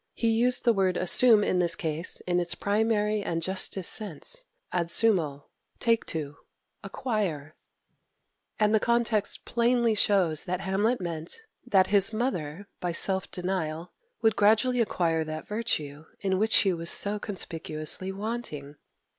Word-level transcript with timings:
He 0.15 0.29
used 0.31 0.63
the 0.63 0.73
word 0.73 0.97
"assume" 0.97 1.43
in 1.43 1.59
this 1.59 1.75
case 1.75 2.21
in 2.21 2.39
its 2.39 2.55
primary 2.55 3.21
and 3.21 3.39
justest 3.39 3.93
sense; 3.93 4.45
ad 4.71 4.87
sumo, 4.87 5.43
take 5.77 6.07
to, 6.07 6.37
acquire; 6.83 7.53
and 8.59 8.73
the 8.73 8.79
context 8.79 9.45
plainly 9.45 9.93
shows 9.93 10.45
that 10.45 10.61
Hamlet 10.61 11.01
meant 11.01 11.41
that 11.67 11.85
his 11.93 12.11
mother, 12.11 12.67
by 12.79 12.91
self 12.93 13.29
denial, 13.29 13.91
would 14.23 14.35
gradually 14.35 14.79
acquire 14.81 15.23
that 15.23 15.47
virtue 15.47 16.05
in 16.19 16.39
which 16.39 16.51
she 16.53 16.73
was 16.73 16.89
so 16.89 17.19
conspicuously 17.19 18.11
wanting. 18.11 18.77